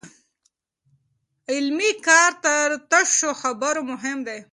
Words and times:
عملي 1.53 1.91
کار 2.07 2.31
تر 2.43 2.67
تشو 2.89 3.31
خبرو 3.41 3.81
مهم 3.91 4.17
دی. 4.27 4.39